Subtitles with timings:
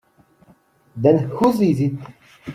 [0.95, 1.93] Then whose is it?